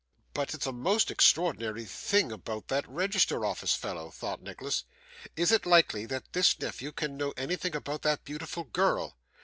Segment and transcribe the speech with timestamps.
[0.33, 4.83] 'But it's a most extraordinary thing about that register office fellow!' thought Nicholas.
[5.35, 9.15] 'Is it likely that this nephew can know anything about that beautiful girl?